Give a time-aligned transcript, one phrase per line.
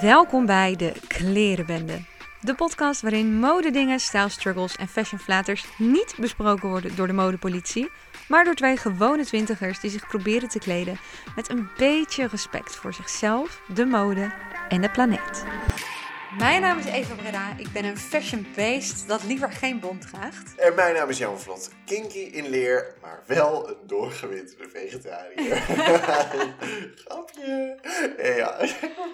[0.00, 2.00] Welkom bij de Klerenbende.
[2.40, 7.90] De podcast waarin modedingen, stijlstruggles en fashionflaters niet besproken worden door de modepolitie,
[8.28, 10.98] maar door twee gewone twintigers die zich proberen te kleden
[11.36, 14.32] met een beetje respect voor zichzelf, de mode
[14.68, 15.44] en de planeet.
[16.38, 17.56] Mijn naam is Eva Breda.
[17.56, 20.54] Ik ben een fashion beast dat liever geen bont draagt.
[20.58, 21.70] En mijn naam is Jan Vlot.
[21.86, 25.56] Kinky in leer, maar wel een doorgewinterde vegetariër.
[27.04, 27.78] Grapje.
[28.36, 28.56] Ja.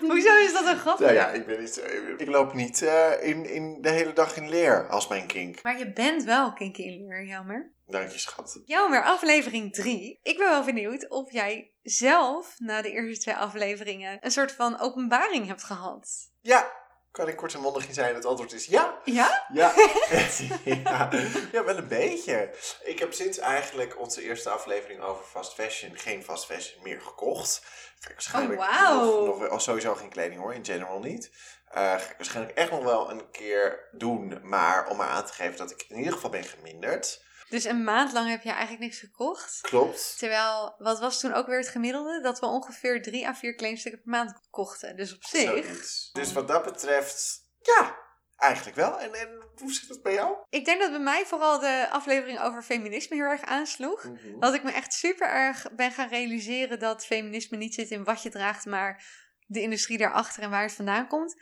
[0.01, 0.99] Hoezo is dat een grap?
[0.99, 1.81] Nou ja, ik, ben niet, zo-
[2.17, 5.63] ik loop niet eh, in, in de hele dag in leer als mijn kink.
[5.63, 7.73] Maar je bent wel kinky in leer, Jelmer.
[7.87, 8.61] Dank je, schat.
[8.65, 10.21] Jelmer, aflevering 3.
[10.23, 14.81] Ik ben wel benieuwd of jij zelf na de eerste twee afleveringen een soort van
[14.81, 16.09] openbaring hebt gehad.
[16.41, 16.71] Ja,
[17.11, 18.15] kan ik kort en mondig in zijn?
[18.15, 19.01] Het antwoord is ja.
[19.05, 19.47] Ja?
[19.53, 19.73] Ja.
[20.65, 21.11] ja.
[21.53, 22.55] ja, wel een beetje.
[22.83, 27.63] Ik heb sinds eigenlijk onze eerste aflevering over fast fashion geen fast fashion meer gekocht.
[27.99, 31.31] Ga ik waarschijnlijk Oh, nog, oh, sowieso geen kleding hoor, in general niet.
[31.69, 35.33] Eh, ga ik waarschijnlijk echt nog wel een keer doen, maar om maar aan te
[35.33, 37.23] geven dat ik in ieder geval ben geminderd.
[37.49, 39.61] Dus een maand lang heb je eigenlijk niks gekocht.
[39.61, 40.19] Klopt.
[40.19, 42.21] Terwijl, wat was toen ook weer het gemiddelde?
[42.21, 44.97] Dat we ongeveer drie à vier kledingstukken per maand kochten.
[44.97, 45.49] Dus op zich.
[45.49, 46.11] Zoiets.
[46.13, 47.97] Dus wat dat betreft, ja,
[48.37, 49.01] eigenlijk wel.
[49.01, 50.37] En, en hoe zit het bij jou?
[50.51, 54.05] Ik denk dat bij mij vooral de aflevering over feminisme heel erg aansloeg.
[54.05, 54.39] Mhm.
[54.39, 58.23] Dat ik me echt super erg ben gaan realiseren dat feminisme niet zit in wat
[58.23, 59.05] je draagt, maar
[59.47, 61.37] de industrie daarachter en waar het vandaan komt.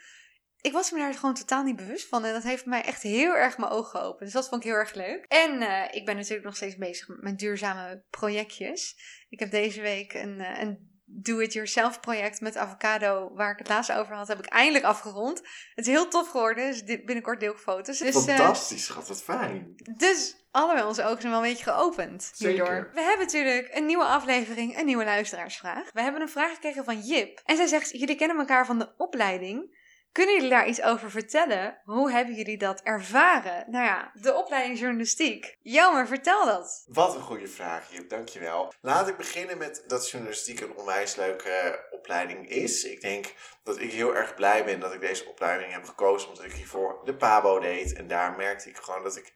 [0.67, 3.35] Ik was me daar gewoon totaal niet bewust van en dat heeft mij echt heel
[3.37, 4.21] erg mijn ogen geopend.
[4.21, 5.25] Dus dat vond ik heel erg leuk.
[5.29, 8.97] En eh, ik ben natuurlijk nog steeds bezig met duurzame projectjes.
[9.29, 13.93] Ik heb deze week een, eh, een do-it-yourself project met avocado, waar ik het laatst
[13.93, 15.39] over had, heb ik eindelijk afgerond.
[15.75, 17.99] Het is heel tof geworden, dus dit- binnenkort deel ik foto's.
[17.99, 19.75] Dus, eh, Fantastisch, schat, wat fijn.
[19.97, 22.67] dus allebei onze ogen zijn wel een beetje geopend hierdoor.
[22.67, 22.91] Zeker.
[22.95, 25.93] We hebben natuurlijk een nieuwe aflevering, een nieuwe luisteraarsvraag.
[25.93, 27.41] We hebben een vraag gekregen van Jip.
[27.45, 29.85] En zij zegt, jullie kennen elkaar van de opleiding.
[30.17, 31.81] Kunnen jullie daar iets over vertellen?
[31.85, 33.71] Hoe hebben jullie dat ervaren?
[33.71, 35.59] Nou ja, de opleiding journalistiek.
[35.63, 36.85] Jammer, vertel dat.
[36.87, 38.09] Wat een goede vraag, Jip.
[38.09, 38.73] Dankjewel.
[38.81, 42.85] Laat ik beginnen met dat journalistiek een onwijs leuke opleiding is.
[42.85, 46.29] Ik denk dat ik heel erg blij ben dat ik deze opleiding heb gekozen.
[46.29, 47.93] Omdat ik hiervoor de PABO deed.
[47.93, 49.33] En daar merkte ik gewoon dat ik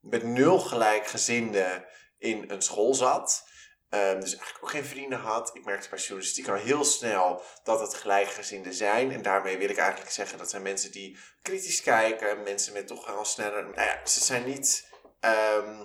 [0.00, 1.84] met nul gelijkgezinden
[2.18, 3.48] in een school zat.
[3.94, 5.50] Ehm, dus eigenlijk ook geen vrienden had.
[5.54, 9.12] Ik merkte bij journalistiek al heel snel dat het gelijkgezinden zijn.
[9.12, 12.42] En daarmee wil ik eigenlijk zeggen dat zijn mensen die kritisch kijken.
[12.42, 13.62] Mensen met toch wel sneller...
[13.62, 14.88] Nou ja, ze zijn niet...
[15.20, 15.82] ehm,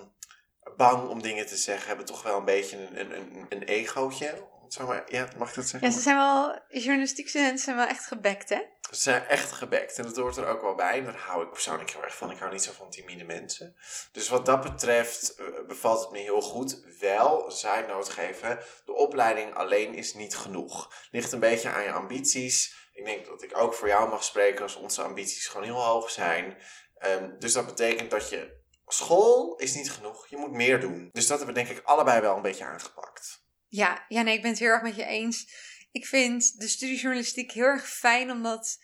[0.76, 4.48] bang om dingen te zeggen, hebben toch wel een beetje een, een, een, egootje.
[4.68, 5.88] Zeg maar, ja, mag ik dat zeggen?
[5.88, 8.60] Ja, ze zijn wel, journalistiek studenten zijn wel echt gebekt, hè?
[8.90, 10.98] Ze zijn echt gebekt en dat hoort er ook wel bij.
[10.98, 12.30] En daar hou ik persoonlijk heel erg van.
[12.30, 13.76] Ik hou niet zo van timide mensen.
[14.12, 16.98] Dus wat dat betreft eh, bevalt het me heel goed.
[17.00, 20.92] Wel, zijnoot geven, de opleiding alleen is niet genoeg.
[21.10, 22.88] Ligt een beetje aan je ambities.
[22.92, 26.10] Ik denk dat ik ook voor jou mag spreken als onze ambities gewoon heel hoog
[26.10, 26.56] zijn.
[26.98, 30.26] Ehm, dus dat betekent dat je school is niet genoeg.
[30.28, 31.08] Je moet meer doen.
[31.12, 33.44] Dus dat hebben we denk ik allebei wel een beetje aangepakt.
[33.68, 35.68] Ja, ja, nee, ik ben het heel erg met je eens.
[35.92, 38.78] Ik vind de studie journalistiek heel erg fijn, omdat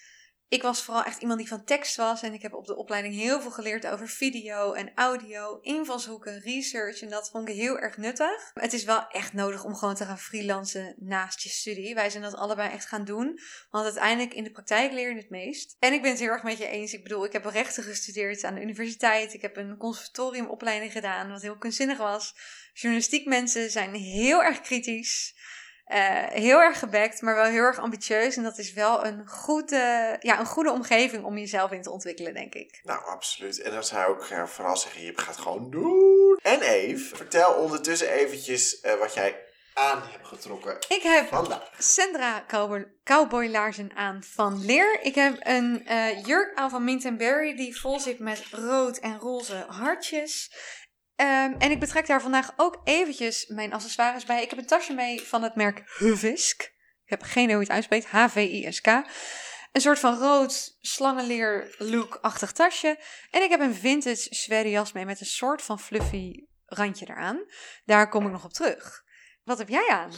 [0.48, 2.22] ik was vooral echt iemand die van tekst was.
[2.22, 7.00] En ik heb op de opleiding heel veel geleerd over video en audio, invalshoeken, research.
[7.00, 8.50] En dat vond ik heel erg nuttig.
[8.54, 11.94] Het is wel echt nodig om gewoon te gaan freelancen naast je studie.
[11.94, 13.38] Wij zijn dat allebei echt gaan doen.
[13.70, 15.76] Want uiteindelijk in de praktijk leer je het meest.
[15.78, 16.92] En ik ben het heel erg met je eens.
[16.92, 19.34] Ik bedoel, ik heb rechten gestudeerd aan de universiteit.
[19.34, 22.34] Ik heb een conservatoriumopleiding gedaan, wat heel kunstzinnig was.
[22.72, 25.35] Journalistiek mensen zijn heel erg kritisch.
[25.86, 28.36] Eh, heel erg gebekt, maar wel heel erg ambitieus.
[28.36, 32.34] En dat is wel een goede, ja, een goede omgeving om jezelf in te ontwikkelen,
[32.34, 32.80] denk ik.
[32.82, 33.60] Nou, absoluut.
[33.60, 36.38] En dan zou ik eh, vooral zeggen, je gaat gewoon doen.
[36.42, 39.44] En Eve, vertel ondertussen eventjes eh, wat jij
[39.74, 41.70] aan hebt getrokken Ik heb vandaag.
[41.78, 44.98] Sandra cowboy, cowboylaarzen aan van Leer.
[45.02, 45.86] Ik heb een
[46.24, 50.50] jurk aan van Mint Berry die vol zit met rood en roze hartjes.
[51.16, 54.42] Ehm, en ik betrek daar vandaag ook eventjes mijn accessoires bij.
[54.42, 56.62] Ik heb een tasje mee van het merk Huvisk.
[57.04, 58.06] Ik heb geen idee hoe je het uitspreekt.
[58.06, 58.86] H-V-I-S-K.
[59.72, 62.98] Een soort van rood slangenleer look-achtig tasje.
[63.30, 67.44] En ik heb een vintage zware jas mee met een soort van fluffy randje eraan.
[67.84, 69.04] Daar kom ik nog op terug.
[69.44, 70.10] Wat heb jij aan?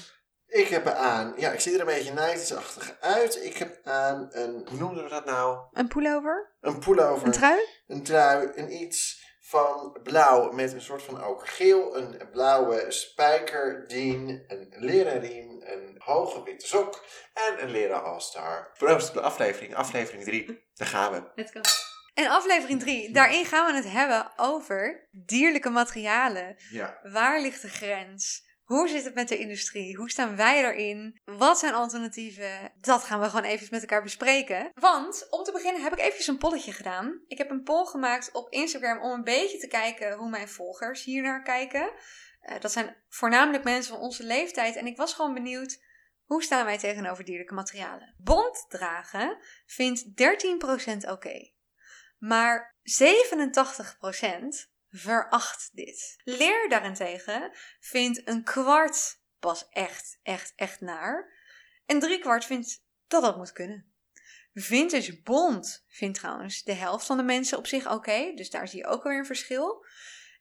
[0.46, 3.44] Ik heb aan, ja, ik zie er een beetje 90-achtig uit.
[3.44, 5.58] Ik heb aan een, hoe noemden we dat nou?
[5.72, 6.56] Een pullover?
[6.60, 7.26] Een pullover.
[7.26, 7.60] Een trui?
[7.86, 14.74] een trui, een iets van blauw met een soort van okergeel, een blauwe spijkerdien, een
[14.76, 17.04] leren riem, een hoge witte sok
[17.34, 18.70] en een leren all-star.
[18.78, 20.64] Proost op de aflevering, aflevering 3.
[20.74, 21.22] Daar gaan we.
[21.34, 21.60] Let's go.
[22.14, 26.56] En aflevering 3, daarin gaan we het hebben over dierlijke materialen.
[26.70, 26.98] Ja.
[27.02, 28.47] Waar ligt de grens?
[28.68, 29.96] Hoe zit het met de industrie?
[29.96, 31.20] Hoe staan wij erin?
[31.24, 32.72] Wat zijn alternatieven?
[32.80, 34.70] Dat gaan we gewoon even met elkaar bespreken.
[34.74, 37.20] Want om te beginnen heb ik eventjes een polletje gedaan.
[37.26, 41.04] Ik heb een poll gemaakt op Instagram om een beetje te kijken hoe mijn volgers
[41.04, 41.90] hier naar kijken.
[42.42, 44.76] Uh, dat zijn voornamelijk mensen van onze leeftijd.
[44.76, 45.82] En ik was gewoon benieuwd,
[46.24, 48.14] hoe staan wij tegenover dierlijke materialen?
[48.18, 50.04] Bond dragen vindt
[51.04, 51.52] 13% oké.
[52.18, 56.16] Maar 87% veracht dit.
[56.24, 57.50] Leer daarentegen
[57.80, 61.36] vindt een kwart pas echt, echt, echt naar.
[61.86, 63.92] En drie kwart vindt dat dat moet kunnen.
[64.54, 68.32] Vintage Bond vindt trouwens de helft van de mensen op zich oké.
[68.34, 69.84] dus daar zie je ook weer een verschil.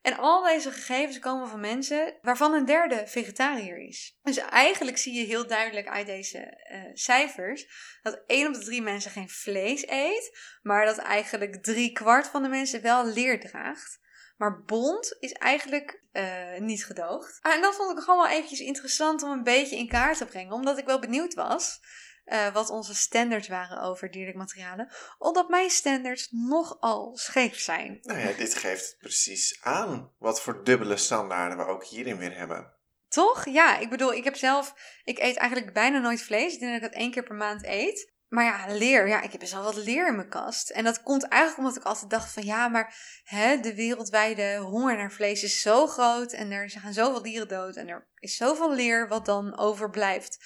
[0.02, 4.18] En al deze gegevens komen van mensen waarvan een derde vegetariër is.
[4.22, 7.68] Dus eigenlijk zie je heel duidelijk uit deze uh, cijfers
[8.02, 12.44] dat 1 op de 3 mensen geen vlees eet, maar dat eigenlijk drie kwart van
[12.44, 14.00] de mensen wel leer draagt.
[14.38, 17.40] Maar bond is eigenlijk uh, niet gedoogd.
[17.42, 20.26] Ah, en dat vond ik gewoon wel eventjes interessant om een beetje in kaart te
[20.26, 20.54] brengen.
[20.54, 21.80] Omdat ik wel benieuwd was
[22.28, 24.92] uh, wat onze standards waren over dierlijke materialen.
[25.18, 28.00] Omdat mijn standards nogal scheef zijn.
[28.02, 32.76] Nou ja, dit geeft precies aan wat voor dubbele standaarden we ook hierin weer hebben.
[33.08, 33.46] Toch?
[33.46, 34.74] Ja, ik bedoel, ik heb zelf,
[35.04, 36.54] ik eet eigenlijk bijna nooit vlees.
[36.54, 38.16] Ik denk dat ik dat één keer per maand eet.
[38.28, 39.08] Maar ja, leer.
[39.08, 40.70] Ja, ik heb best wel wat leer in mijn kast.
[40.70, 44.98] En dat komt eigenlijk omdat ik altijd dacht van ja, maar hè, de wereldwijde honger
[44.98, 46.34] naar vlees is zo groot.
[46.34, 47.76] En er gaan zoveel dieren dood.
[47.76, 50.46] En er is zoveel leer wat dan overblijft.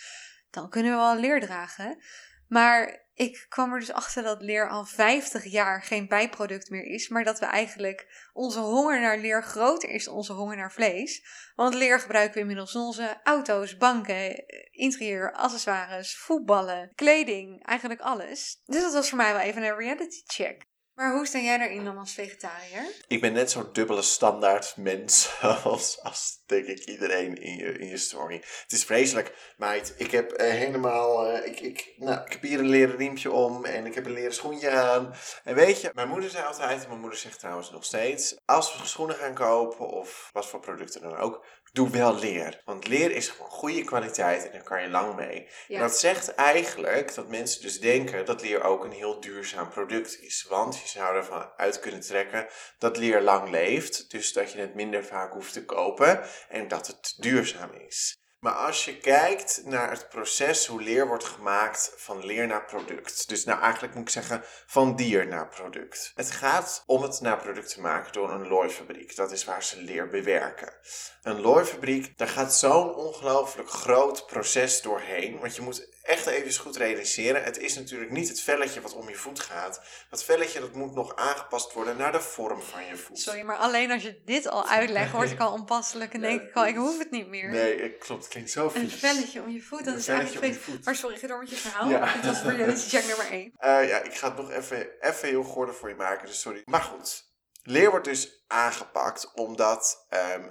[0.49, 2.03] Dan kunnen we wel leer dragen.
[2.47, 7.09] Maar ik kwam er dus achter dat leer al 50 jaar geen bijproduct meer is,
[7.09, 11.23] maar dat we eigenlijk onze honger naar leer groter is dan onze honger naar vlees.
[11.55, 18.61] Want leer gebruiken we inmiddels in onze auto's, banken, interieur, accessoires, voetballen, kleding, eigenlijk alles.
[18.65, 20.69] Dus dat was voor mij wel even een reality check.
[20.95, 22.83] Maar hoe sta jij daarin dan als vegetariër?
[23.07, 25.29] Ik ben net zo'n dubbele standaard mens
[25.63, 28.35] als, als denk ik iedereen in je, in je story.
[28.35, 29.93] Het is vreselijk, meid.
[29.97, 33.65] Ik heb uh, helemaal, uh, ik, ik, nou, ik heb hier een leren riempje om
[33.65, 35.13] en ik heb een leren schoentje aan.
[35.43, 38.87] En weet je, mijn moeder zei altijd, mijn moeder zegt trouwens nog steeds, als we
[38.87, 42.61] schoenen gaan kopen of wat voor producten dan ook, doe wel leer.
[42.65, 45.47] Want leer is gewoon goede kwaliteit en daar kan je lang mee.
[45.67, 50.21] En dat zegt eigenlijk dat mensen dus denken dat leer ook een heel duurzaam product
[50.21, 50.45] is.
[50.49, 52.47] Want je zou ervan uit kunnen trekken
[52.77, 54.11] dat leer lang leeft.
[54.11, 58.19] Dus dat je het minder vaak hoeft te kopen en dat het duurzaam is.
[58.41, 63.29] Maar als je kijkt naar het proces hoe leer wordt gemaakt van leer naar product.
[63.29, 66.11] Dus nou eigenlijk moet ik zeggen van dier naar product.
[66.15, 69.15] Het gaat om het naar product te maken door een looifabriek.
[69.15, 70.73] Dat is waar ze leer bewerken.
[71.21, 75.39] Een looifabriek, daar gaat zo'n ongelooflijk groot proces doorheen.
[75.39, 77.43] Want je moet echt even goed realiseren.
[77.43, 79.81] Het is natuurlijk niet het velletje wat om je voet gaat.
[80.09, 83.19] Dat velletje dat moet nog aangepast worden naar de vorm van je voet.
[83.19, 86.55] Sorry, maar alleen als je dit al uitlegt, word ik al onpasselijk en denk ik
[86.55, 87.49] al, ik hoef het niet meer.
[87.49, 88.23] Nee, klopt.
[88.23, 88.81] Het klinkt zo vies.
[88.81, 90.85] Een velletje om je voet, dat is eigenlijk vies.
[90.85, 91.89] Maar sorry, ga door met je verhaal.
[91.89, 92.13] Ja.
[92.13, 93.53] Dit was voor jullie check nummer 1.
[93.59, 96.61] Uh, ja, ik ga het nog even, even heel gorder voor je maken, dus sorry.
[96.65, 97.30] Maar goed,
[97.63, 100.05] Leer wordt dus aangepakt omdat
[100.35, 100.47] um,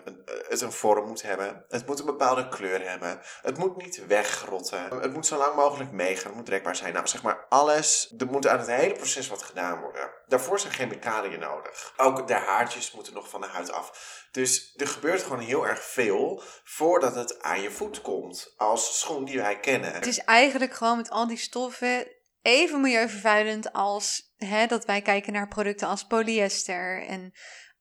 [0.48, 1.64] het een vorm moet hebben.
[1.68, 3.20] Het moet een bepaalde kleur hebben.
[3.42, 5.00] Het moet niet wegrotten.
[5.00, 6.26] Het moet zo lang mogelijk meegaan.
[6.26, 6.92] Het moet rekbaar zijn.
[6.92, 8.14] Nou, zeg maar alles.
[8.18, 10.10] Er moet aan het hele proces wat gedaan worden.
[10.26, 11.92] Daarvoor zijn chemicaliën nodig.
[11.96, 14.18] Ook de haartjes moeten nog van de huid af.
[14.30, 18.54] Dus er gebeurt gewoon heel erg veel voordat het aan je voet komt.
[18.56, 19.92] Als schoen die wij kennen.
[19.92, 25.32] Het is eigenlijk gewoon met al die stoffen even milieuvervuilend als hè, dat wij kijken
[25.32, 27.32] naar producten als polyester en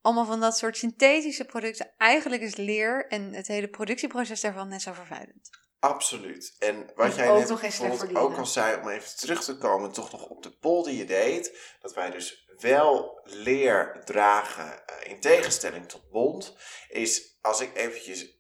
[0.01, 1.94] allemaal van dat soort synthetische producten.
[1.98, 5.50] Eigenlijk is leer en het hele productieproces daarvan net zo vervuilend.
[5.80, 6.56] Absoluut.
[6.60, 10.28] En wat jij net bijvoorbeeld ook al zei, om even terug te komen, toch nog
[10.28, 15.88] op de poll die je deed, dat wij dus wel leer dragen uh, in tegenstelling
[15.88, 16.56] tot bond,
[16.89, 18.38] is als ik eventjes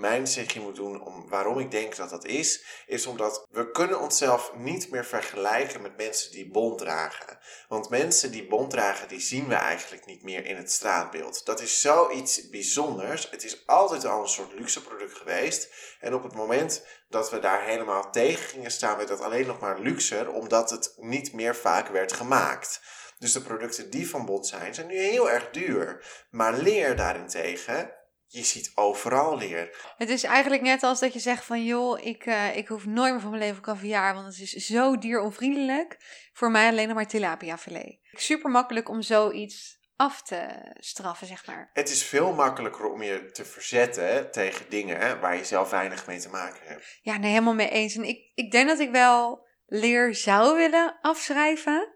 [0.00, 4.00] mijn zegje moet doen om waarom ik denk dat dat is, is omdat we kunnen
[4.00, 7.38] onszelf niet meer vergelijken met mensen die bont dragen.
[7.68, 11.46] Want mensen die bont dragen, die zien we eigenlijk niet meer in het straatbeeld.
[11.46, 13.30] Dat is zoiets bijzonders.
[13.30, 15.70] Het is altijd al een soort luxe product geweest.
[16.00, 19.60] En op het moment dat we daar helemaal tegen gingen staan, werd dat alleen nog
[19.60, 22.80] maar luxer, omdat het niet meer vaak werd gemaakt.
[23.18, 26.04] Dus de producten die van bont zijn, zijn nu heel erg duur.
[26.30, 27.97] Maar leer daarentegen
[28.28, 29.92] je ziet overal leer.
[29.96, 33.12] Het is eigenlijk net als dat je zegt van joh, ik, uh, ik hoef nooit
[33.12, 35.96] meer van mijn leven caviar, want het is zo dieronvriendelijk.
[36.32, 37.98] Voor mij alleen nog maar tilapia filet.
[38.12, 41.70] Super makkelijk om zoiets af te straffen, zeg maar.
[41.72, 46.18] Het is veel makkelijker om je te verzetten tegen dingen waar je zelf weinig mee
[46.18, 46.98] te maken hebt.
[47.02, 47.96] Ja, nee, helemaal mee eens.
[47.96, 51.92] En ik, ik denk dat ik wel leer zou willen afschrijven.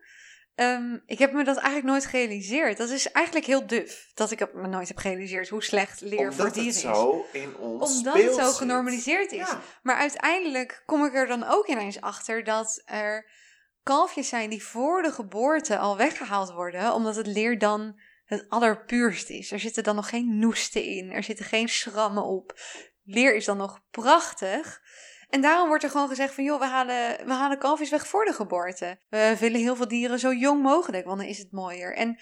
[0.55, 2.77] Ehm, ik heb me dat eigenlijk nooit gerealiseerd.
[2.77, 6.19] Dat is eigenlijk heel duf dat ik het me nooit heb gerealiseerd hoe slecht leer
[6.19, 6.81] Omdat voor het dieren is.
[6.81, 9.39] zo in ons Omdat het zo genormaliseerd is.
[9.39, 9.61] Ja.
[9.83, 13.31] Maar uiteindelijk kom ik er dan ook ineens achter dat er
[13.83, 19.31] kalfjes zijn die voor de geboorte al weggehaald worden, omdat het leer dan het allerpuurst
[19.31, 19.51] is.
[19.53, 22.61] Er zitten dan nog geen noesten in, er zitten geen schrammen op.
[23.05, 24.81] Leer is dan nog prachtig.
[25.33, 28.25] En daarom wordt er gewoon gezegd van, joh, we halen, we halen kalfjes weg voor
[28.25, 28.99] de geboorte.
[29.09, 31.95] We willen heel veel dieren zo jong mogelijk, want dan is het mooier.
[31.95, 32.19] En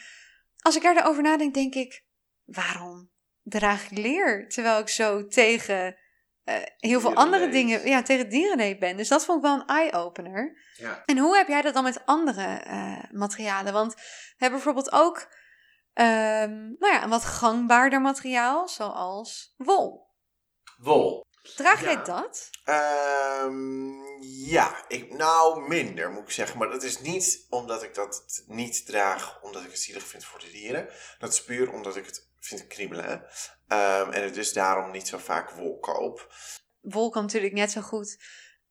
[0.63, 2.05] als ik erover nadenk, denk ik,
[2.45, 3.11] waarom
[3.43, 4.49] draag ik leer?
[4.49, 5.97] Terwijl ik zo tegen
[6.45, 8.97] eh, heel veel andere dingen, ja, tegen dierenleed ben.
[8.97, 10.59] Dus dat vond ik wel een eye-opener.
[10.77, 11.03] Ja.
[11.05, 13.73] En hoe heb jij dat dan met andere eh, materialen?
[13.73, 14.01] Want we
[14.37, 15.33] hebben bijvoorbeeld ook
[15.93, 20.09] ehm, nou ja, een wat gangbaarder materiaal, zoals wol.
[20.79, 21.29] Wol.
[21.57, 21.87] Draag Ja.
[21.93, 22.51] jij dat?
[22.65, 23.91] Ehm,
[24.23, 26.59] ja, ik, nou minder moet ik zeggen.
[26.59, 30.39] Maar dat is niet omdat ik dat niet draag omdat ik het zielig vind voor
[30.39, 30.89] de dieren.
[31.19, 33.25] Dat is puur omdat ik het vind kriebelen.
[33.69, 36.35] Ehm, en het dus daarom niet zo vaak wol koop.
[36.81, 38.19] Wol kan natuurlijk net zo goed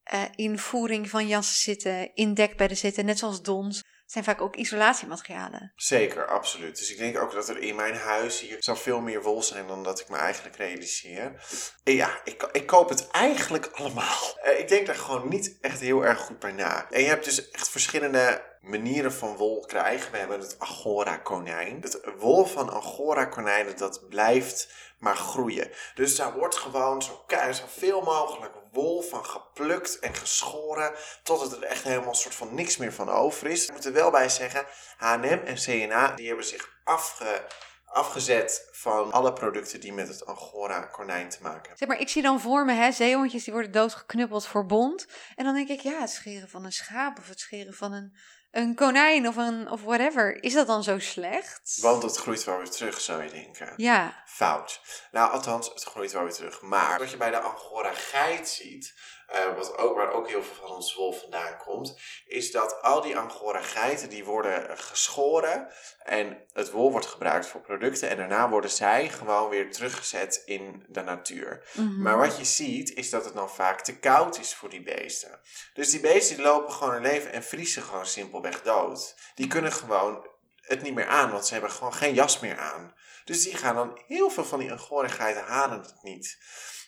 [0.04, 3.84] eh, in voering van jassen zitten, in dekbedden zitten, net zoals dons.
[4.10, 5.72] Zijn vaak ook isolatiematerialen.
[5.76, 6.78] Zeker, absoluut.
[6.78, 9.68] Dus ik denk ook dat er in mijn huis hier zal veel meer wol zijn
[9.68, 11.44] dan dat ik me eigenlijk realiseer.
[11.84, 14.38] Ja, ik, ik koop het eigenlijk allemaal.
[14.42, 16.90] Eh, ik denk daar gewoon niet echt heel erg goed bij na.
[16.90, 20.12] En je hebt dus echt verschillende manieren van wol krijgen.
[20.12, 21.82] We hebben het Angora konijn.
[21.82, 25.72] Het wol van Angora konijnen dat blijft maar groeien.
[25.96, 30.94] Dus daar wordt gewoon zo zoveel mogelijk wol van geplukt en geschoren.
[31.24, 33.66] Totdat er echt helemaal een soort van niks meer van over is.
[33.66, 34.66] Ik moet er wel bij zeggen,
[34.98, 37.46] H&M en CNA die hebben zich afge,
[37.86, 41.78] afgezet van alle producten die met het Angora konijn te maken hebben.
[41.78, 45.08] Zeg maar, ik zie dan voor me, hè, zeehondjes die worden doodgeknuppeld voor bont.
[45.36, 48.16] En dan denk ik, ja, het scheren van een schaap of het scheren van een,
[48.52, 50.44] een konijn of, een, of whatever.
[50.44, 51.78] Is dat dan zo slecht?
[51.82, 53.74] Want het groeit wel weer terug, zou je denken.
[53.78, 54.82] Ja, Fout.
[55.12, 56.62] Nou, althans, het groeit wel weer terug.
[56.62, 58.94] Maar wat je bij de Angora geit ziet,
[59.30, 63.02] eh, wat ook, waar ook heel veel van ons wol vandaan komt, is dat al
[63.02, 65.68] die Angora geiten die worden geschoren
[66.04, 70.86] en het wol wordt gebruikt voor producten en daarna worden zij gewoon weer teruggezet in
[70.88, 71.70] de natuur.
[71.74, 72.02] Mhm.
[72.02, 75.40] Maar wat je ziet is dat het dan vaak te koud is voor die beesten.
[75.74, 79.16] Dus die beesten die lopen gewoon hun leven en vriezen gewoon simpelweg dood.
[79.36, 80.28] Die kunnen gewoon
[80.62, 82.94] het niet meer aan, want ze hebben gewoon geen jas meer aan.
[83.26, 86.38] Dus die gaan dan heel veel van die angorigheid halen het niet.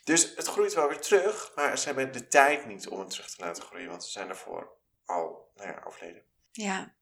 [0.04, 3.30] Dus het groeit wel weer terug, maar ze hebben de tijd niet om het terug
[3.30, 4.72] te laten groeien, want ze zijn daarvoor
[5.06, 6.24] al nou ja, overleden.
[6.52, 6.94] Ja.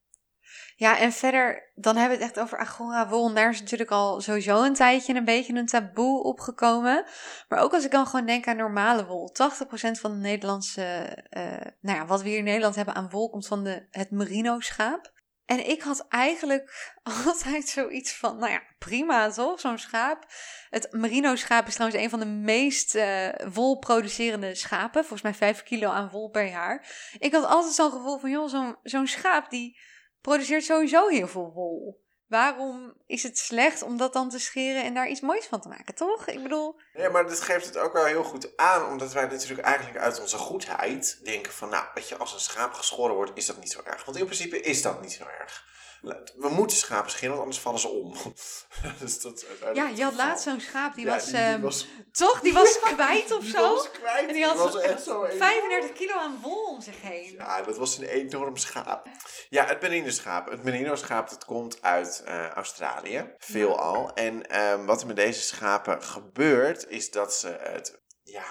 [0.75, 3.33] Ja, en verder, dan hebben we het echt over Agora wol.
[3.33, 7.05] Daar is natuurlijk al sowieso een tijdje een beetje een taboe opgekomen.
[7.47, 9.31] Maar ook als ik dan gewoon denk aan normale wol.
[9.31, 10.81] 80% van de Nederlandse,
[11.29, 14.11] eh, nou ja, wat we hier in Nederland hebben aan wol, komt van de, het
[14.11, 15.11] merino schaap.
[15.49, 16.93] En ik had eigenlijk
[17.25, 20.25] altijd zoiets van, nou ja, prima toch, zo'n schaap.
[20.69, 25.01] Het merino schaap is trouwens een van de meest eh wolproducerende schapen.
[25.01, 26.87] Volgens mij 5 kilo aan wol per jaar.
[27.19, 29.79] Ik had altijd zo'n gevoel van, joh, zo'n zo'n schaap die
[30.21, 32.03] produceert sowieso heel veel wol.
[32.29, 35.67] Waarom is het slecht om dat dan te scheren en daar iets moois van te
[35.67, 36.27] maken, toch?
[36.27, 39.67] Ik bedoel, Ja, maar dit geeft het ook wel heel goed aan, omdat wij natuurlijk
[39.67, 43.45] eigenlijk uit onze goedheid denken van, nou, weet je, als een schaap geschoren wordt, is
[43.45, 44.05] dat niet zo erg.
[44.05, 45.67] Want in principe is dat niet zo erg.
[46.01, 48.15] We moeten schapen scheren, want anders vallen ze om.
[48.99, 51.87] dus dat ja, je had laatst zo'n schaap, die Ja, was, die, die ehm, was
[52.11, 52.39] toch?
[52.41, 53.75] Die was kwijt of die zo?
[53.75, 54.27] was kwijt.
[54.27, 55.37] En die had was echt zo enorm.
[55.37, 57.33] 35 kilo aan wol om zich heen.
[57.33, 59.07] Ja, dat was een enorm schaap.
[59.49, 60.49] Ja, het merino schaap.
[60.49, 64.13] Het merino schaap dat komt uit eh, Australië, veelal.
[64.13, 68.01] En ehm, wat er met deze schapen gebeurt, is dat ze het...
[68.23, 68.45] Ja,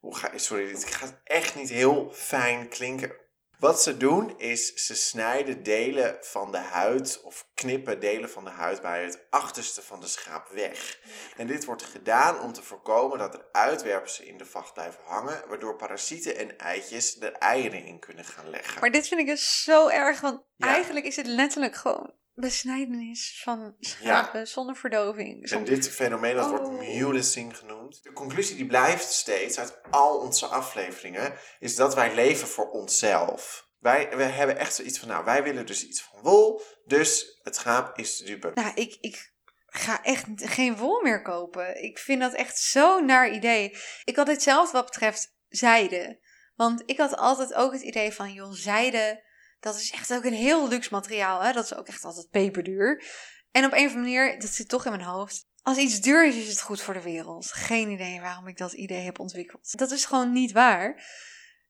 [0.00, 3.18] hoe ga, sorry, dit gaat echt niet heel fijn klinken.
[3.58, 8.50] Wat ze doen is ze snijden delen van de huid of knippen delen van de
[8.50, 10.98] huid bij het achterste van de schaap weg.
[11.36, 15.42] En dit wordt gedaan om te voorkomen dat er uitwerpselen in de vacht blijven hangen,
[15.48, 18.80] waardoor parasieten en eitjes er eieren in kunnen gaan leggen.
[18.80, 20.66] Maar dit vind ik dus zo erg, want Ja.
[20.66, 25.50] eigenlijk is het letterlijk gewoon besnijdenis van schapen zonder verdoving.
[25.50, 26.78] En dit fenomeen dat wordt Oh.
[26.78, 28.02] mulesing genoemd.
[28.02, 33.68] De conclusie die blijft steeds uit al onze afleveringen is dat wij leven voor onszelf.
[33.78, 37.56] Wij, wij hebben echt zoiets van, nou, wij willen dus iets van wol, dus het
[37.56, 38.50] schaap is de dupe.
[38.54, 39.32] Nou, ik, ik
[39.66, 41.82] ga echt geen wol meer kopen.
[41.82, 43.76] Ik vind dat echt zo'n naar idee.
[44.04, 46.20] Ik had hetzelfde wat betreft zijde.
[46.54, 49.24] Want ik had altijd ook het idee van, joh, zijde,
[49.60, 51.40] dat is echt ook een heel luxe materiaal.
[51.40, 51.52] Hè?
[51.52, 53.04] Dat is ook echt altijd peperduur.
[53.50, 55.48] En op een of andere manier, dat zit toch in mijn hoofd.
[55.62, 57.52] Als iets duur is, is het goed voor de wereld.
[57.52, 59.78] Geen idee waarom ik dat idee heb ontwikkeld.
[59.78, 61.04] Dat is gewoon niet waar.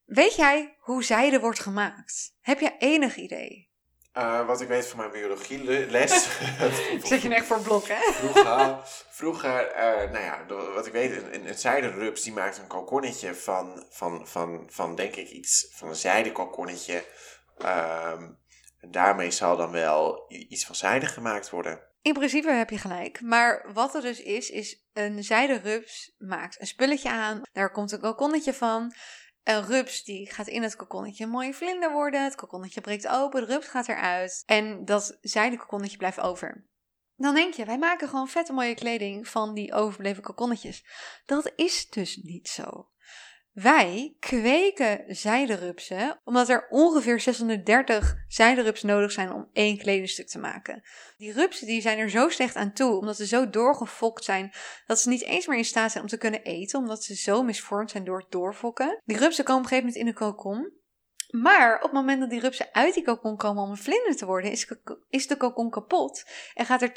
[0.05, 2.35] Weet jij hoe zijde wordt gemaakt?
[2.41, 3.69] Heb jij enig idee?
[4.15, 6.13] Uh, wat ik weet van mijn biologieles.
[7.05, 8.13] Zet je echt voor blok, hè?
[8.13, 8.79] Vroeger,
[9.11, 10.45] vroeger uh, nou ja,
[10.75, 15.17] wat ik weet, een, een zijderups die maakt een kokonnetje van, van, van, van, denk
[15.17, 17.05] ik, iets van een zijdenkokonnetje.
[17.65, 18.39] Um,
[18.91, 21.89] daarmee zal dan wel iets van zijde gemaakt worden.
[22.03, 23.21] In principe heb je gelijk.
[23.21, 27.43] Maar wat er dus is, is een zijderups maakt een spulletje aan.
[27.53, 28.93] Daar komt een kokonnetje van.
[29.43, 32.25] Een rups die gaat in het kokonnetje een mooie vlinder worden.
[32.25, 34.43] Het kokonnetje breekt open, de rups gaat eruit.
[34.47, 36.69] En dat zijde kokonnetje blijft over.
[37.17, 40.85] Dan denk je, wij maken gewoon vette mooie kleding van die overbleven kokonnetjes.
[41.27, 42.89] Dat is dus niet zo.
[43.53, 50.83] Wij kweken zijderupsen omdat er ongeveer 630 zijderupsen nodig zijn om één kledingstuk te maken.
[51.17, 54.53] Die rupsen die zijn er zo slecht aan toe, omdat ze zo doorgefokt zijn,
[54.87, 57.43] dat ze niet eens meer in staat zijn om te kunnen eten, omdat ze zo
[57.43, 59.01] misvormd zijn door het doorfokken.
[59.05, 60.80] Die rupsen komen op een gegeven moment in de kokon.
[61.31, 64.27] Maar op het moment dat die rupsen uit die kokon komen om een vlinder te
[64.27, 64.73] worden, is,
[65.09, 66.93] is de kokon kapot en gaat er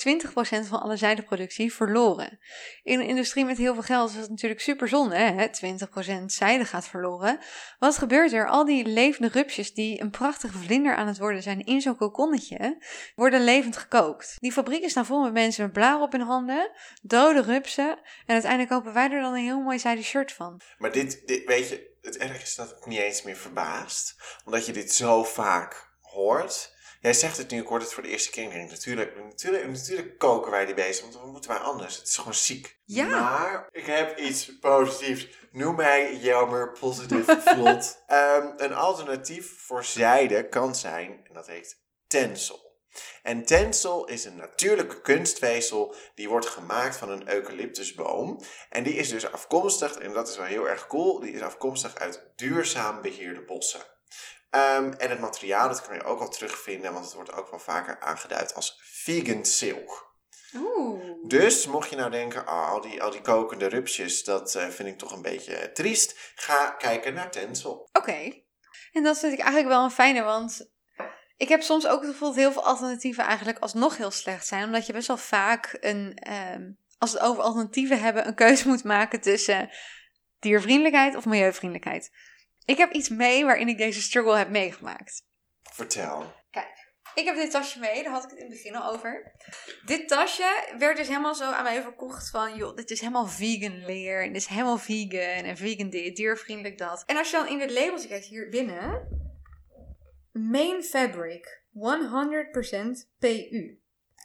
[0.65, 2.39] 20% van alle zijdeproductie verloren.
[2.83, 5.47] In een industrie met heel veel geld is dat natuurlijk super zonde, hè?
[6.21, 7.39] 20% zijde gaat verloren.
[7.79, 8.49] Wat gebeurt er?
[8.49, 12.83] Al die levende rupsjes die een prachtige vlinder aan het worden zijn in zo'n kokonnetje,
[13.15, 14.37] worden levend gekookt.
[14.39, 16.71] Die fabrieken staan vol met mensen met blaren op hun handen,
[17.01, 17.89] dode rupsen
[18.25, 20.61] en uiteindelijk kopen wij er dan een heel mooi zijde shirt van.
[20.77, 24.15] Maar dit, dit weet je, het erg is dat het niet eens meer verbaast.
[24.45, 26.73] Omdat je dit zo vaak hoort.
[27.01, 28.49] Jij zegt het nu, ik hoor het voor de eerste keer.
[28.49, 31.97] denk, natuurlijk, natuurlijk, natuurlijk koken wij die bezig, want wat moeten wij anders?
[31.97, 32.79] Het is gewoon ziek.
[32.85, 33.05] Ja.
[33.07, 35.27] Maar ik heb iets positiefs.
[35.51, 38.03] Noem mij jammer, positief, vlot.
[38.07, 42.72] um, een alternatief voor zijde kan zijn, en dat heet tensel.
[43.21, 48.39] En tensel is een natuurlijke kunstvezel die wordt gemaakt van een eucalyptusboom.
[48.69, 51.95] En die is dus afkomstig, en dat is wel heel erg cool, die is afkomstig
[51.95, 53.81] uit duurzaam beheerde bossen.
[54.55, 57.59] Um, en het materiaal, dat kan je ook al terugvinden, want het wordt ook wel
[57.59, 60.11] vaker aangeduid als vegan silk.
[60.55, 61.03] Oeh.
[61.27, 64.89] Dus mocht je nou denken, oh, al, die, al die kokende rupsjes, dat uh, vind
[64.89, 66.15] ik toch een beetje triest.
[66.35, 67.89] Ga kijken naar Tensel.
[67.91, 68.41] Oké.
[68.91, 70.72] En dat vind ik eigenlijk wel een fijne, want
[71.37, 74.65] ik heb soms ook het gevoel dat heel veel alternatieven eigenlijk alsnog heel slecht zijn.
[74.65, 78.67] Omdat je best wel vaak een, ehm, als we het over alternatieven hebben, een keuze
[78.67, 79.69] moet maken tussen
[80.39, 82.11] diervriendelijkheid of milieuvriendelijkheid.
[82.65, 85.23] Ik heb iets mee waarin ik deze struggle heb meegemaakt.
[85.63, 86.33] Vertel.
[86.51, 89.31] Kijk, ik heb dit tasje mee, daar had ik het in het begin al over.
[89.85, 93.85] Dit tasje werd dus helemaal zo aan mij verkocht van, joh, dit is helemaal vegan
[93.85, 97.03] leer en dit is helemaal vegan en vegan dit, diervriendelijk dat.
[97.05, 99.07] En als je dan in het labeltje kijkt hier binnen,
[100.33, 101.77] Main Fabric 100%
[103.19, 103.79] PU.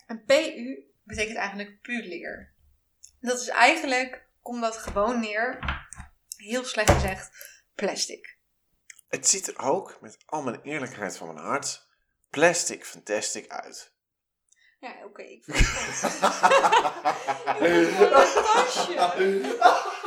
[0.07, 2.53] En PU betekent eigenlijk leer.
[3.21, 5.59] Dat is eigenlijk, komt dat gewoon neer,
[6.37, 7.31] heel slecht gezegd,
[7.75, 8.37] plastic.
[9.09, 11.87] Het ziet er ook, met al mijn eerlijkheid van mijn hart,
[12.31, 13.92] plastic fantastic uit.
[14.81, 15.05] Ja, oké.
[15.05, 15.59] Okay, ik vind
[17.99, 19.97] het tasje.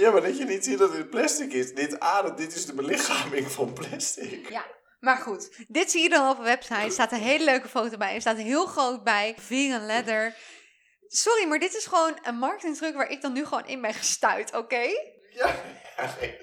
[0.00, 1.74] Ja, maar dat je niet ziet dat het plastic is.
[1.74, 4.50] Dit ademt, dit is de belichaming van plastic.
[4.50, 4.64] Ja,
[5.00, 5.64] maar goed.
[5.68, 6.74] Dit zie je dan op een website.
[6.74, 8.14] Er staat een hele leuke foto bij.
[8.14, 9.34] Er staat heel groot bij.
[9.38, 10.34] Vegan leather.
[11.06, 14.54] Sorry, maar dit is gewoon een marketingtruc waar ik dan nu gewoon in ben gestuurd,
[14.54, 14.82] oké?
[15.30, 15.54] Ja,
[16.20, 16.38] nee.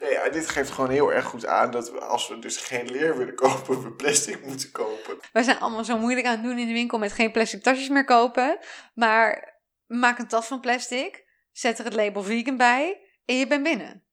[0.00, 3.18] nee dit geeft gewoon heel erg goed aan dat we, als we dus geen leer
[3.18, 5.18] willen kopen, we plastic moeten kopen.
[5.32, 7.88] Wij zijn allemaal zo moeilijk aan het doen in de winkel met geen plastic tasjes
[7.88, 8.58] meer kopen.
[8.94, 11.21] Maar maak een tas van plastic.
[11.52, 14.04] Zet er het label vegan bij en je bent binnen.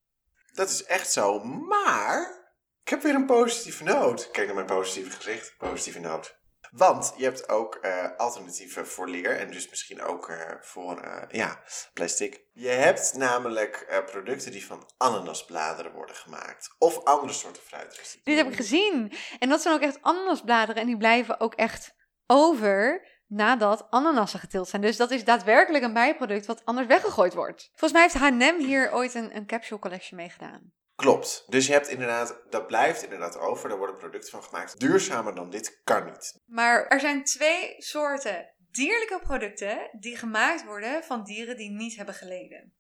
[0.54, 1.40] Dat is echt zo.
[1.44, 2.40] Maar
[2.84, 4.32] ik heb weer een positieve noot.
[4.32, 5.56] Kijk naar mijn positieve gezicht.
[5.58, 6.38] Positieve noot.
[6.72, 11.22] Want je hebt ook uh, alternatieven voor leer en dus misschien ook uh, voor uh,
[11.30, 12.44] ja, plastic.
[12.54, 16.76] Je hebt namelijk producten die van ananasbladeren worden gemaakt.
[16.78, 18.20] Of andere soorten fruit.
[18.24, 19.14] Dit heb ik gezien.
[19.40, 21.96] En dat zijn ook echt ananasbladeren en die blijven ook echt
[22.28, 24.82] over nadat ananassen geteeld zijn.
[24.82, 27.70] Dus dat is daadwerkelijk een bijproduct wat anders weggegooid wordt.
[27.70, 30.74] Volgens mij heeft H&M hier ooit een, een capsule collection mee gedaan.
[30.96, 31.44] Klopt.
[31.48, 33.70] Dus je hebt inderdaad, dat blijft inderdaad over.
[33.70, 34.80] Daar worden producten van gemaakt.
[34.80, 36.40] Duurzamer dan dit kan niet.
[36.46, 42.16] Maar er zijn twee soorten dierlijke producten die gemaakt worden van dieren die niet hebben
[42.16, 42.74] geleden.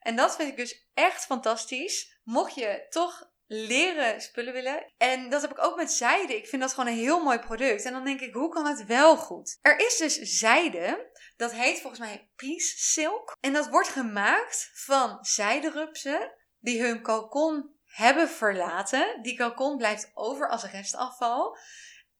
[0.00, 2.20] En dat vind ik dus echt fantastisch.
[2.24, 4.92] Mocht je toch leren spullen willen.
[4.96, 6.36] En dat heb ik ook met zijde.
[6.36, 7.84] Ik vind dat gewoon een heel mooi product.
[7.84, 9.58] En dan denk ik, hoe kan het wel goed?
[9.60, 11.10] Er is dus zijde.
[11.36, 13.36] Dat heet volgens mij Peace Silk.
[13.40, 19.22] En dat wordt gemaakt van zijderupsen die hun kokon hebben verlaten.
[19.22, 21.58] Die kokon blijft over als restafval.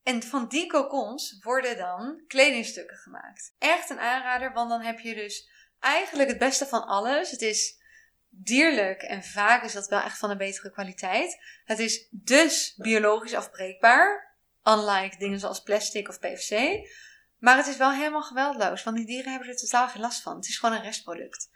[0.02, 3.54] En van die kokons worden dan kledingstukken gemaakt.
[3.58, 5.48] Echt een aanrader, want dan heb je dus
[5.80, 7.30] eigenlijk het beste van alles.
[7.30, 7.75] Het is
[8.42, 11.38] dierlijk en vaak is dat wel echt van een betere kwaliteit.
[11.64, 16.81] Het is dus biologisch afbreekbaar, unlike dingen zoals plastic of PVC.
[17.38, 20.37] Maar het is wel helemaal geweldloos, want die dieren hebben er totaal geen last van.
[20.37, 21.51] Het is gewoon een restproduct.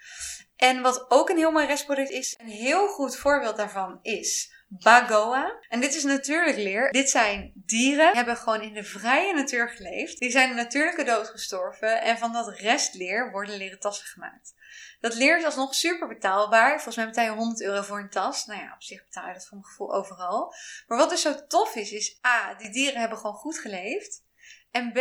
[0.60, 5.58] En wat ook een heel mooi restproduct is, een heel goed voorbeeld daarvan is Bagoa.
[5.68, 6.90] En dit is natuurlijk leer.
[6.90, 10.18] Dit zijn dieren, die hebben gewoon in de vrije natuur geleefd.
[10.18, 12.02] Die zijn een natuurlijke dood gestorven.
[12.02, 14.54] En van dat restleer worden leren tassen gemaakt.
[15.00, 16.74] Dat leer is alsnog super betaalbaar.
[16.74, 18.46] Volgens mij betaal je 100 euro voor een tas.
[18.46, 20.54] Nou ja, op zich betaal je dat voor mijn gevoel overal.
[20.86, 24.24] Maar wat dus zo tof is, is A, die dieren hebben gewoon goed geleefd.
[24.70, 24.98] En B,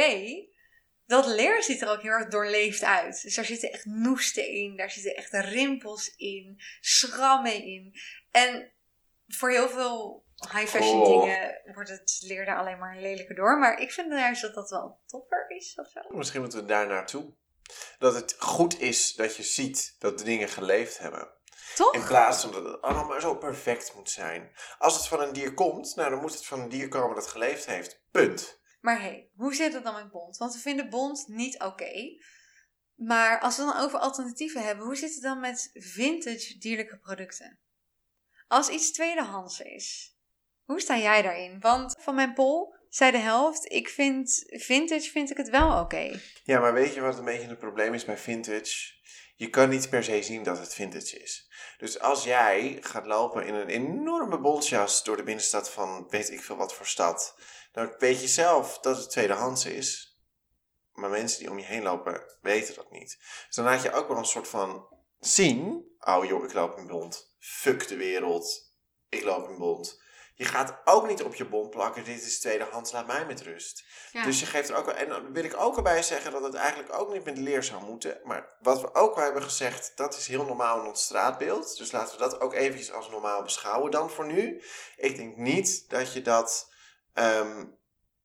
[1.10, 3.22] dat leer ziet er ook heel erg doorleefd uit.
[3.22, 7.94] Dus daar zitten echt noesten in, daar zitten echt rimpels in, schrammen in.
[8.32, 8.72] En
[9.28, 13.60] voor heel veel high fashion dingen wordt het leer daar alleen maar lelijker door.
[13.60, 16.00] Maar ik vind juist dat dat wel topper is of zo.
[16.10, 17.34] Misschien moeten we daar naartoe.
[18.00, 21.28] Dat het goed is dat je ziet dat de dingen geleefd hebben.
[21.76, 21.94] Toch?
[21.94, 24.52] In plaats van dat het allemaal zo perfect moet zijn.
[24.78, 27.28] Als het van een dier komt, nou dan moet het van een dier komen dat
[27.28, 28.02] geleefd heeft.
[28.12, 28.59] Punt.
[28.80, 30.38] Maar hé, hey, hoe zit het dan met Bond?
[30.38, 32.18] Want we vinden Bond niet oké.
[32.96, 37.60] Maar als we dan over alternatieven hebben, hoe zit het dan met vintage dierlijke producten?
[38.48, 40.16] Als iets tweedehands is,
[40.64, 41.60] hoe sta jij daarin?
[41.60, 46.20] Want van mijn poll zei de helft, ik vind vintage vind ik het wel oké.
[46.44, 48.98] Ja, maar weet je wat een beetje het probleem is bij vintage?
[49.36, 51.50] Je kan niet per se zien dat het vintage is.
[51.78, 56.42] Dus als jij gaat lopen in een enorme bontjas door de binnenstad van weet ik
[56.42, 57.36] veel wat voor stad,
[57.72, 60.18] dan weet je zelf dat het tweedehands is.
[60.94, 63.18] Maar mensen die om je heen lopen weten dat niet.
[63.46, 64.88] Dus dan laat je ook wel een soort van
[65.20, 65.88] zien.
[66.00, 67.36] Oh joh, ik loop in bont.
[67.40, 68.74] Fuck de wereld.
[69.10, 70.02] Ik loop in bont.
[70.40, 72.04] Je gaat ook niet op je bont plakken.
[72.04, 73.84] Dit is tweedehands, laat mij met rust.
[74.12, 74.24] Ja.
[74.24, 74.96] Dus je geeft er ook wel.
[74.96, 77.84] En dan wil ik ook erbij zeggen dat het eigenlijk ook niet met leer zou
[77.84, 78.20] moeten.
[78.24, 81.78] Maar wat we ook wel hebben gezegd, dat is heel normaal in ons straatbeeld.
[81.78, 84.64] Dus laten we dat ook eventjes als normaal beschouwen dan voor nu.
[84.98, 86.69] Ik denk niet dat je dat.
[87.20, 87.66] Ehm,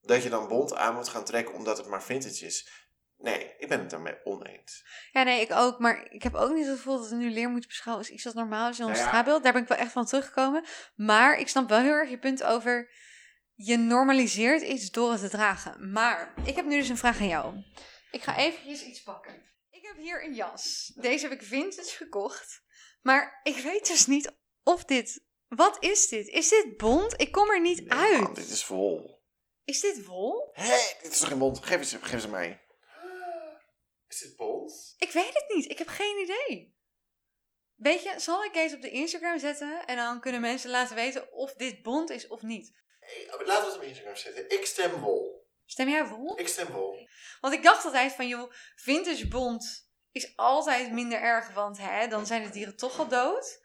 [0.01, 2.69] dat je dan bont aan moet gaan trekken omdat het maar vintage is.
[3.17, 4.85] Nee, ik ben het daarmee oneens.
[5.13, 5.79] Ja, nee, ik ook.
[5.79, 8.25] Maar ik heb ook niet het gevoel dat we nu leer moeten beschouwen als iets
[8.25, 9.09] dat normaal is in ons Nou ja.
[9.09, 9.43] straatbeeld.
[9.43, 10.65] Daar ben ik wel echt van teruggekomen.
[10.95, 12.91] Maar ik snap wel heel erg je punt over...
[13.57, 15.93] Je normaliseert iets door het te dragen.
[15.93, 17.55] Maar ik heb nu dus een vraag aan jou.
[18.11, 19.43] Ik ga eventjes iets pakken.
[19.71, 20.93] Ik heb hier een jas.
[20.95, 22.63] Deze heb ik vintage gekocht.
[23.03, 25.25] Maar ik weet dus niet of dit...
[25.57, 26.29] Wat is dit?
[26.29, 27.21] Is dit bont?
[27.21, 28.21] Ik kom er niet Nee, uit.
[28.21, 29.23] man, dit is vol.
[29.65, 30.51] Is dit wol?
[30.53, 31.65] Hé, dit is toch geen bont?
[31.65, 32.63] Geef ze, geef ze mij.
[34.09, 34.95] Is dit bont?
[34.99, 35.71] Ik weet het niet.
[35.71, 36.77] Ik heb geen idee.
[37.75, 41.33] Weet je, zal ik deze op de Instagram zetten en dan kunnen mensen laten weten
[41.33, 42.73] of dit bont is of niet.
[43.01, 44.51] Hey, laten we het op Instagram zetten.
[44.51, 45.49] Ik stem wol.
[45.67, 46.39] Stem jij wol?
[46.39, 47.09] Ik stem wol.
[47.41, 52.27] Want ik dacht altijd van, joh, vintage bont is altijd minder erg, want hè, dan
[52.27, 53.63] zijn de dieren toch al dood.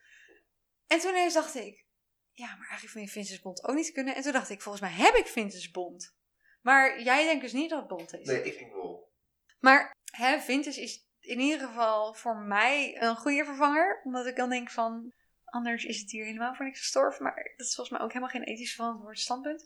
[0.89, 1.85] En toen ineens dacht ik,
[2.31, 4.15] ja, maar eigenlijk vind je vintage bont ook niet kunnen.
[4.15, 6.15] En toen dacht ik, volgens mij heb ik vintage bont.
[6.61, 8.27] Maar jij denkt dus niet dat het bont is.
[8.27, 9.11] Nee, ik denk wol.
[9.59, 14.01] Maar hè, vintage is in ieder geval voor mij een goede vervanger.
[14.03, 15.13] Omdat ik dan denk van,
[15.45, 17.23] anders is het hier helemaal voor niks gestorven.
[17.23, 19.61] Maar dat is volgens mij ook helemaal geen ethisch verantwoord standpunt.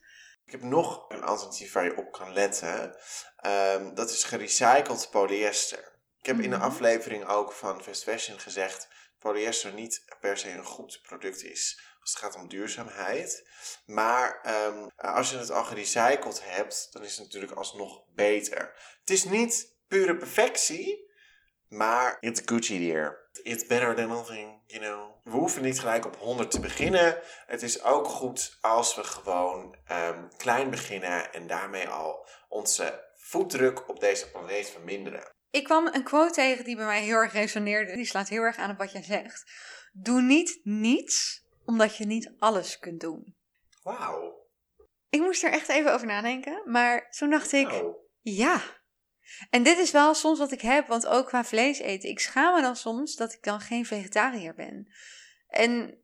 [0.45, 2.97] Ik heb nog een alternatief waar je op kan letten.
[3.35, 5.99] Ehm, dat is gerecycled polyester.
[6.19, 6.65] Ik heb in de Mhm.
[6.65, 8.87] aflevering ook van Fast Fashion gezegd...
[9.23, 13.49] polyester niet per se een goed product is als het gaat om duurzaamheid.
[13.85, 18.73] Maar ehm, als je het al gerecycled hebt, dan is het natuurlijk alsnog beter.
[18.99, 21.11] Het is niet pure perfectie,
[21.67, 23.21] maar it's Gucci dear.
[23.43, 25.11] It's better than nothing, you know.
[25.23, 27.19] We hoeven niet gelijk op 100 te beginnen.
[27.45, 33.89] Het is ook goed als we gewoon ehm, klein beginnen en daarmee al onze voetdruk
[33.89, 35.31] op deze planeet verminderen.
[35.53, 37.95] Ik kwam een quote tegen die bij mij heel erg resoneerde.
[37.95, 39.51] Die slaat heel erg aan op wat jij zegt.
[39.91, 43.35] Doe niet niets, omdat je niet alles kunt doen.
[43.83, 44.47] Wauw.
[45.09, 46.61] Ik moest er echt even over nadenken.
[46.65, 47.83] Maar toen dacht ik,
[48.21, 48.61] Ja.
[49.49, 52.09] En dit is wel soms wat ik heb, want ook qua vlees eten.
[52.09, 54.93] Ik schaam me dan soms dat ik dan geen vegetariër ben.
[55.47, 55.97] En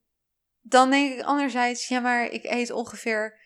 [0.61, 3.39] dan denk ik anderzijds, ja, maar ik eet ongeveer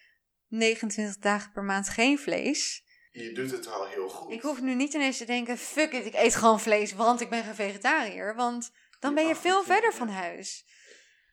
[0.48, 2.83] 29 dagen per maand geen vlees.
[3.14, 4.32] Je doet het al heel goed.
[4.32, 7.30] Ik hoef nu niet ineens te denken, fuck it, ik eet gewoon vlees, want ik
[7.30, 8.36] ben geen vegetariër.
[8.36, 10.66] Want dan ben je veel verder van huis.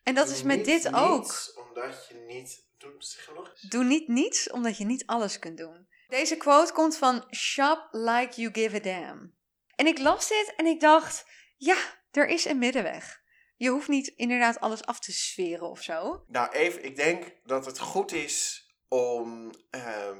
[0.02, 1.22] En dat is met Niet dit ook.
[1.22, 2.68] niets, omdat je niet...
[2.78, 3.60] Doe, zeg maar nog eens.
[3.60, 5.88] Doe niet niets, omdat je niet alles kunt doen.
[6.08, 9.34] Deze quote komt van Shop Like You Give a Damn.
[9.74, 11.24] En ik las dit en ik dacht,
[11.56, 11.76] ja,
[12.10, 13.20] er is een middenweg.
[13.56, 16.24] Je hoeft niet inderdaad alles af te sferen of zo.
[16.26, 20.18] Nou, even, ik denk dat het goed is om ehm,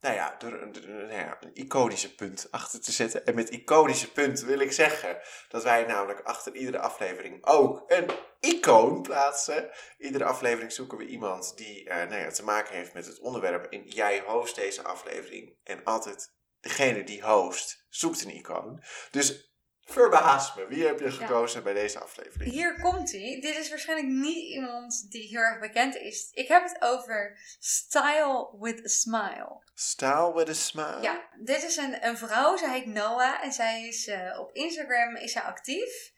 [0.00, 3.26] nou ja, door een, nou ja, een iconische punt achter te zetten.
[3.26, 8.10] En met iconische punt wil ik zeggen dat wij namelijk achter iedere aflevering ook een
[8.40, 9.70] icoon plaatsen.
[9.98, 13.72] Iedere aflevering zoeken we iemand die uh, nou ja, te maken heeft met het onderwerp.
[13.72, 15.56] En jij host deze aflevering.
[15.62, 18.82] En altijd degene die host zoekt een icoon.
[19.10, 19.47] Dus
[19.90, 20.66] Verbaas me.
[20.66, 22.52] Wie heb je gekozen bij deze aflevering?
[22.52, 23.38] Hier komt hij.
[23.40, 26.28] Dit is waarschijnlijk niet iemand die heel erg bekend is.
[26.32, 29.62] Ik heb het over Style with a Smile.
[29.74, 30.98] Style with a Smile?
[31.00, 32.56] Ja, dit is een, een vrouw.
[32.56, 36.12] Zij heet Noah en zij is uh, op Instagram is zij actief.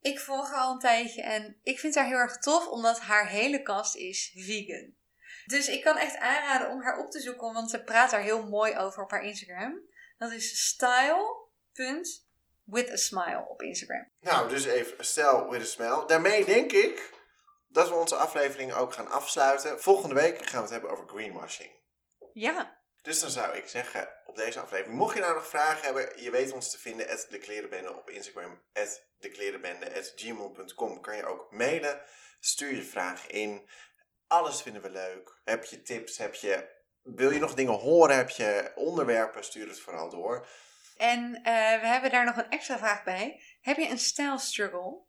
[0.00, 3.28] Ik volg haar al een tijdje en ik vind haar heel erg tof omdat haar
[3.28, 4.94] hele kast is vegan.
[5.46, 8.48] Dus ik kan echt aanraden om haar op te zoeken, want ze praat daar heel
[8.48, 9.80] mooi over op haar Instagram.
[10.18, 11.44] Dat is style
[12.66, 14.10] with a smile op Instagram.
[14.20, 16.06] Nou, dus even stel with a smile.
[16.06, 17.10] Daarmee denk ik
[17.68, 19.80] dat we onze aflevering ook gaan afsluiten.
[19.80, 21.70] Volgende week gaan we het hebben over greenwashing.
[22.32, 22.84] Ja.
[23.02, 26.30] Dus dan zou ik zeggen, op deze aflevering, mocht je nou nog vragen hebben, je
[26.30, 31.00] weet ons te vinden, at de op Instagram, at de gmail.com.
[31.00, 32.00] Kan je ook mailen,
[32.40, 33.68] stuur je vragen in.
[34.26, 35.40] Alles vinden we leuk.
[35.44, 36.68] Heb je tips, heb je,
[37.02, 40.46] wil je nog dingen horen, heb je onderwerpen, stuur het vooral door.
[40.96, 41.42] En uh,
[41.80, 43.40] we hebben daar nog een extra vraag bij.
[43.60, 45.04] Heb je een style struggle?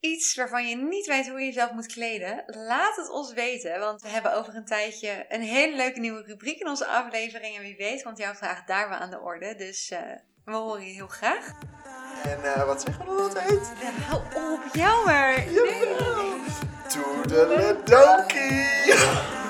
[0.00, 2.42] Iets waarvan je niet weet hoe je jezelf moet kleden?
[2.46, 6.60] Laat het ons weten, want we hebben over een tijdje een hele leuke nieuwe rubriek
[6.60, 7.56] in onze aflevering.
[7.56, 9.54] En wie weet komt jouw vraag daar wel aan de orde.
[9.54, 9.98] Dus uh,
[10.44, 11.48] we horen je heel graag.
[12.24, 13.72] En uh, wat zeggen we altijd?
[13.80, 14.22] Ja, hou
[14.54, 15.52] op, jammer.
[15.52, 16.16] Jawel.
[16.16, 16.40] Nee.
[16.88, 19.40] Toedeledokie.